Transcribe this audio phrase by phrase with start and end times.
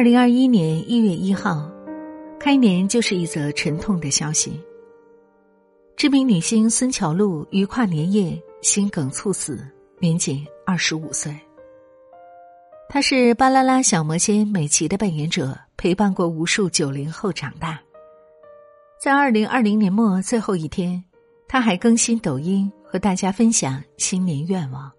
[0.00, 1.70] 二零二一年一月一号，
[2.38, 4.58] 开年就是一则沉痛的消息。
[5.94, 9.62] 知名女星孙乔璐于跨年夜心梗猝死，
[9.98, 11.38] 年仅二十五岁。
[12.88, 17.78] 她是《巴啦啦小魔仙》美琪的扮演者，陪伴过无数九零后长大。
[19.04, 21.04] 在二零二零年末最后一天，
[21.46, 24.90] 她还更新抖音和大家分享新年愿望。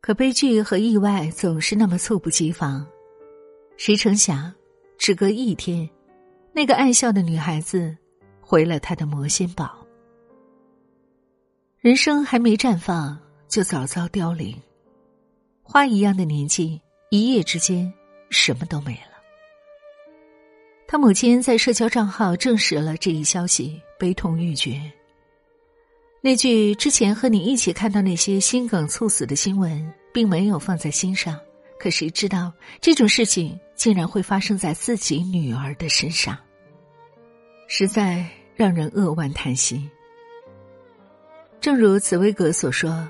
[0.00, 2.84] 可悲剧和意外总是那么猝不及防，
[3.76, 4.52] 谁成想，
[4.98, 5.88] 只隔一天，
[6.52, 7.96] 那个爱笑的女孩子
[8.40, 9.86] 回了她的魔仙堡。
[11.78, 13.18] 人生还没绽放，
[13.48, 14.56] 就早早凋零，
[15.62, 16.80] 花一样的年纪，
[17.10, 17.92] 一夜之间
[18.30, 19.16] 什么都没了。
[20.88, 24.80] 他母亲在社交账号证实了这一消息，悲痛欲绝。
[26.22, 31.38] 那句之前和你一起看到那些心梗猝死的新闻，并没有放在心上。
[31.78, 36.36] 可谁知道这种事情竟然会发生在自己女儿的身上，
[37.68, 39.88] 实在让人扼腕叹息。
[41.60, 43.08] 正如茨威格所说：“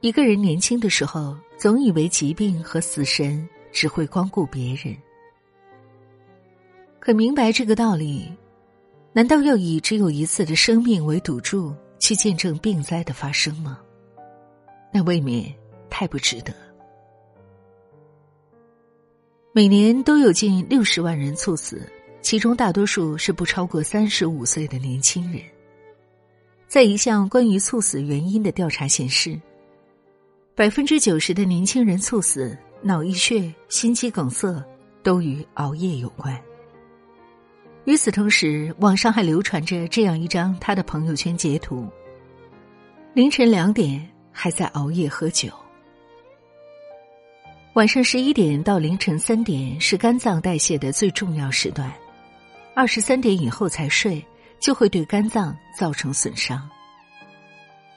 [0.00, 4.96] 一个人年轻的时候，总以为疾病和死神只会光顾别人。
[7.00, 8.32] 可明白这个道理，
[9.12, 13.80] 难道要以只有一次的生命为赌注？”去见证病灾的发生吗？
[14.92, 15.52] 那未免
[15.90, 16.54] 太不值得。
[19.50, 21.80] 每年都有近六十万人猝死，
[22.20, 25.42] 其中大多数是不超过三十五岁的年轻人。
[26.66, 29.40] 在一项关于猝死原因的调查显示，
[30.54, 34.62] 百分之九十的年轻人猝死，脑溢血、心肌梗塞
[35.02, 36.38] 都与熬夜有关。
[37.86, 41.88] 与此同时，网上还流传着这样一张他的朋友圈截图：
[43.14, 45.48] 凌晨两点还在熬夜喝酒。
[47.78, 51.88] 晚上十一点到凌晨三点是肝脏代谢的最重要时段，
[52.74, 54.20] 二十三点以后才睡
[54.58, 56.68] 就会对肝脏造成损伤。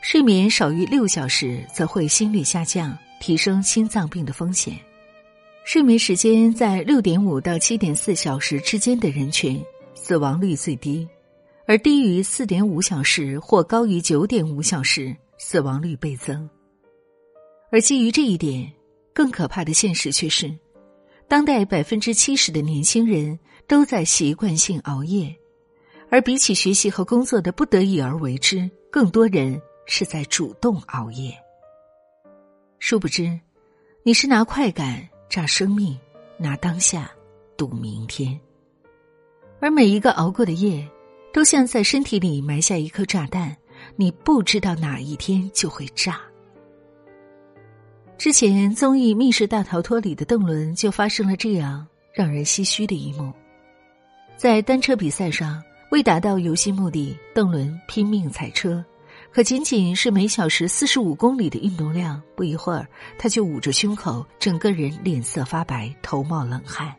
[0.00, 4.76] 睡眠少于六小时则会心率下降，提升心脏病的风险。
[5.64, 9.64] 睡眠时间在六点五到七点四小时之间的人群。
[9.94, 11.06] 死亡率最低，
[11.68, 16.50] 而低于四点五小时或高于九点五小时，死亡率倍增。
[17.70, 18.72] 而基于这一点，
[19.18, 20.48] 更可怕的现实却是，
[21.26, 23.36] 当代百分之七十的年轻人
[23.66, 25.34] 都在习惯性熬夜，
[26.08, 31.36] 而比起学习和工作的不得已而为之，更多人是在主动熬夜。
[32.78, 33.36] 殊不知，
[34.04, 35.98] 你是拿快感炸生命，
[36.36, 37.10] 拿当下
[37.56, 38.38] 赌明天。
[39.58, 40.88] 而每一个熬过的夜，
[41.32, 43.56] 都像在身体里埋下一颗炸弹，
[43.96, 46.20] 你不知道哪一天就会炸。
[48.18, 53.32] 之前综艺《密室大逃脱》里的邓伦就发生了这样让人唏嘘的一幕：
[54.36, 55.62] 在单车比赛上，
[55.92, 58.84] 为达到游戏目的，邓伦拼命踩车，
[59.30, 62.84] 可仅仅是每小时四十五公里的运动量，不一会儿
[63.16, 66.92] 他就捂着胸口，整个人脸色发白，头冒冷汗。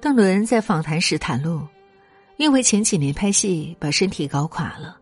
[0.00, 1.66] 邓伦在访谈时袒露，
[2.36, 4.96] 因为前几年拍戏把身体搞垮了，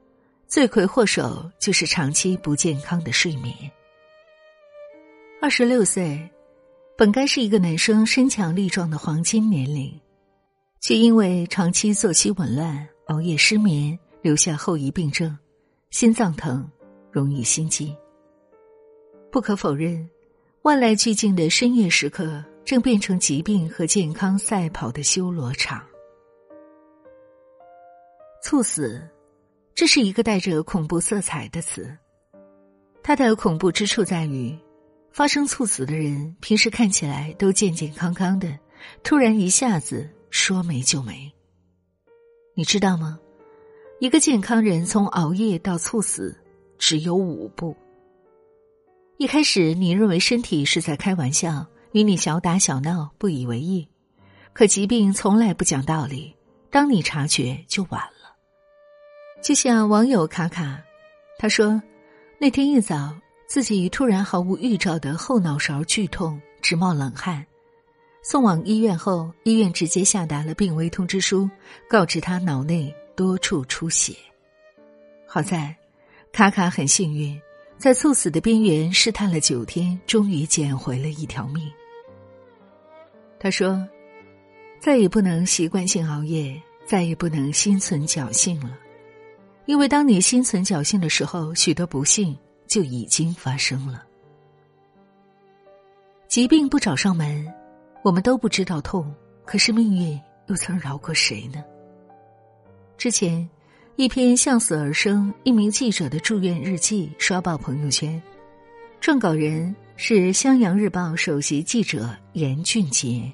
[0.46, 3.54] 罪魁祸首就是长期不健康的睡眠。
[5.40, 6.28] 二十六岁，
[6.96, 9.98] 本该是一个男生身强力壮的黄金年龄，
[10.80, 15.38] 却因为长期作息紊乱、熬夜失眠，留下后遗病症，
[15.90, 16.68] 心脏疼，
[17.12, 17.96] 容易心悸。
[19.30, 20.08] 不可否认，
[20.62, 22.44] 万籁俱静的深夜时刻。
[22.68, 25.82] 正变成疾病和健康赛跑的修罗场。
[28.42, 29.00] 猝死，
[29.74, 31.96] 这是一个带着恐怖色彩的词。
[33.02, 34.54] 它的恐怖之处在于，
[35.18, 38.56] 发生猝死的人平时看起来都健健康康的，
[39.02, 41.28] 突然一下子说没就没。
[42.54, 43.18] 你知道吗？
[43.98, 46.38] 一个健康人从熬夜到猝死
[46.78, 47.76] 只有五步。
[49.16, 51.66] 一开始，你认为身体是在开玩笑。
[51.90, 53.88] 与你小打小闹不以为意，
[54.52, 56.32] 可疾病从来不讲道理。
[56.70, 58.36] 当你察觉就晚了。
[59.42, 60.80] 就像网友卡卡，
[61.40, 61.82] 他说，
[62.38, 63.12] 那天一早
[63.48, 67.42] 自己突然毫无预兆的后脑勺剧痛，直冒冷汗，
[68.22, 71.48] 送往医院后，医院直接下达了病危通知书，
[71.88, 74.14] 告知他脑内多处出血。
[75.26, 75.74] 好在，
[76.30, 77.40] 卡卡很幸运。
[77.78, 81.72] 在猝死的边缘试探了九天，终于捡回了一条命。
[83.38, 83.82] 他说
[84.78, 88.76] ：“再也不能习惯性熬夜，再也不能心存侥幸了，
[89.64, 92.36] 因为当你心存侥幸的时候，许多不幸
[92.68, 94.04] 就已经发生了。
[96.28, 97.52] 疾病不找上门，
[98.04, 99.12] 我们都不知道痛，
[99.44, 101.64] 可是命运又曾饶过谁呢？
[102.96, 103.48] 之前，
[103.96, 108.22] 一篇向死而生一名记者的住院日记刷爆朋友圈，
[109.00, 113.32] 撰稿人是《襄阳日报》首席记者严俊杰。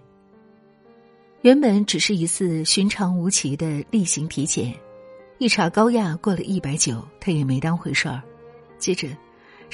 [1.43, 4.73] 原本只是一次寻常无奇的例行体检，
[5.39, 8.23] 一查高压过了一百九，他也没当回事儿。
[8.79, 9.09] 接着，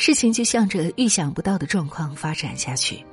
[0.03, 3.05] 事情就向着预想不到的状况发展下去：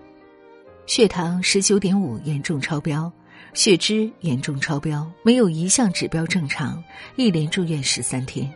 [0.85, 3.11] 血糖十九点五严重超标，
[3.53, 6.81] 血脂严重超标，没有一项指标正常，
[7.17, 8.49] 一连住院十三天。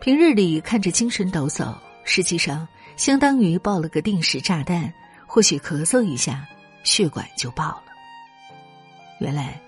[0.00, 1.74] 平日里看着精神抖擞，
[2.04, 2.68] 实际上
[2.98, 4.92] 相当于爆了个定时炸弹，
[5.26, 6.46] 或许咳嗽一下，
[6.84, 7.84] 血管就爆了。
[9.18, 9.58] 原来，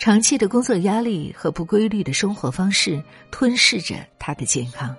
[0.00, 4.92] 长期的工作压力和不规律的生活方式吞噬着他的健康。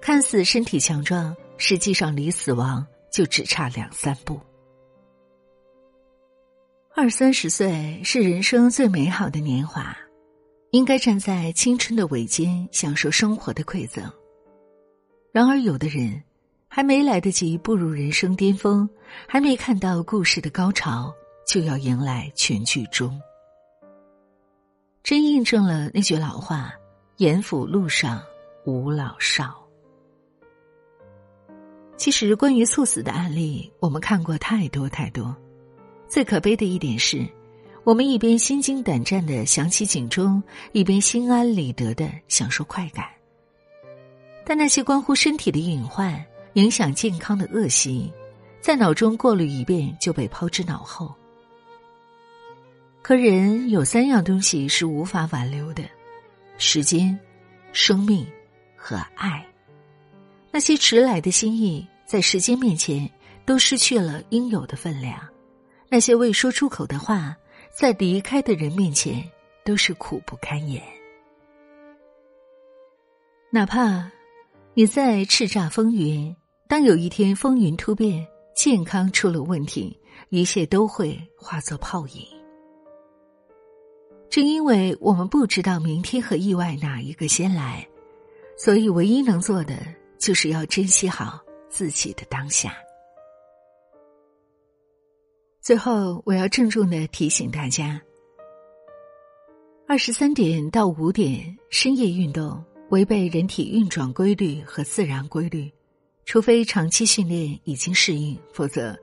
[0.00, 4.40] 看似身体强壮，实际上离死亡就只差两三步。
[6.94, 9.96] 二三十岁是人生最美好的年华，
[10.70, 14.10] 应该站在青春的尾尖，享受生活的馈赠。
[15.32, 16.22] 然而，有的人
[16.68, 18.88] 还没来得及步入人生巅峰，
[19.28, 21.12] 还没看到故事的高潮，
[21.46, 23.20] 就要迎来全剧终。
[25.02, 26.72] 真印证了那句老话
[27.18, 28.22] ：“严府路上
[28.64, 29.62] 无老少。”
[31.96, 35.34] 其实，关于猝死的案例，我们看过太多太多。
[36.06, 37.26] 最可悲的一点是，
[37.84, 43.06] 我们一边心惊胆战的响起警钟，一边心安理得的享受快感。
[44.44, 46.22] 但那些关乎身体的隐患、
[46.52, 48.12] 影响健康的恶习，
[48.60, 51.12] 在脑中过滤一遍就被抛之脑后。
[53.02, 55.82] 可人有三样东西是无法挽留的：
[56.58, 57.18] 时间、
[57.72, 58.26] 生命
[58.76, 59.44] 和爱。
[60.56, 63.10] 那些迟来的心意，在时间面前
[63.44, 65.18] 都失去了应有的分量；
[65.90, 67.36] 那些未说出口的话，
[67.70, 69.22] 在离开的人面前
[69.66, 70.82] 都是苦不堪言。
[73.50, 74.10] 哪怕
[74.72, 76.34] 你在叱咤风云，
[76.66, 80.00] 当有一天风云突变，健康出了问题，
[80.30, 82.26] 一切都会化作泡影。
[84.30, 87.86] 正因为我们不知道明天和意外哪一个先来，
[88.56, 89.76] 所以唯一能做的
[90.18, 92.76] 就是要珍惜好自己的当下。
[95.60, 98.00] 最后，我要郑重的提醒大家：
[99.88, 105.68] 二十三点到五点深夜运动违背人体运转规律和自然规律，
[106.24, 108.96] 除非长期训练已经适应，否则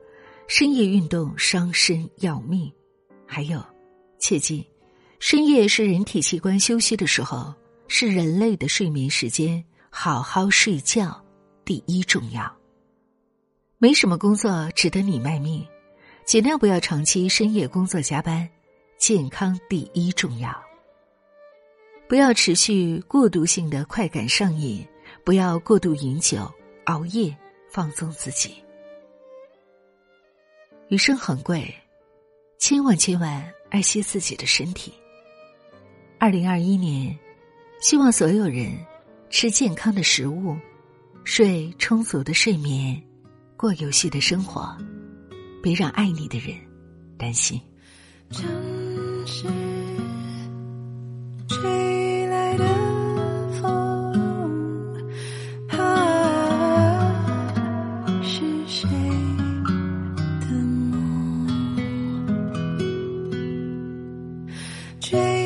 [0.48, 2.72] 深夜运动伤身要命。
[3.28, 3.62] 还有，
[4.20, 4.66] 切记。
[5.20, 7.54] 深夜是人体器官休息的时候，
[7.88, 9.64] 是人类的睡眠时间。
[9.96, 11.24] 好好睡觉，
[11.64, 12.52] 第一重要。
[13.78, 15.64] 没什么工作值得你卖命，
[16.26, 18.50] 尽量不要长期深夜工作加班。
[18.98, 20.52] 健康第一重要。
[22.10, 24.84] 不要持续过度性的快感上瘾，
[25.24, 26.52] 不要过度饮酒、
[26.86, 27.34] 熬夜，
[27.70, 28.56] 放纵自己。
[30.88, 31.72] 余生很贵，
[32.58, 34.92] 千万千万爱惜自己的身体。
[36.18, 37.16] 二零二一年，
[37.80, 38.76] 希望所有人
[39.34, 40.56] 吃健康的食物，
[41.24, 43.02] 睡充足的睡眠，
[43.58, 44.78] 过有序的生活，
[45.62, 46.56] 别让爱你的人
[47.18, 47.60] 担心。
[48.30, 49.34] 人们
[65.02, 65.43] 不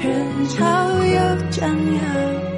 [0.00, 2.49] 人潮又张扬。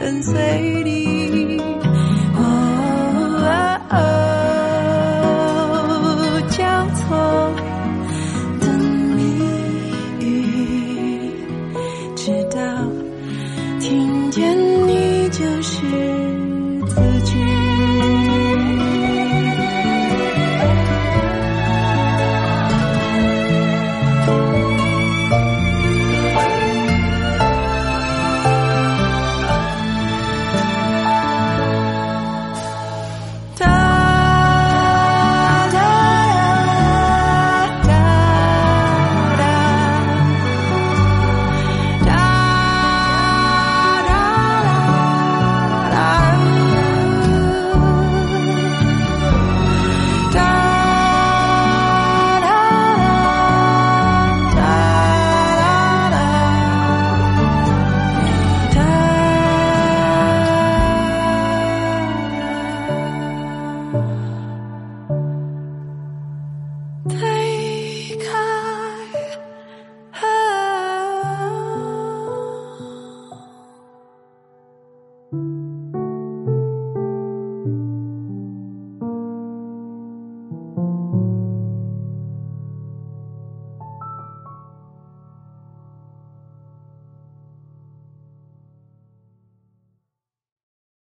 [0.00, 0.32] 跟随
[0.82, 0.99] 你。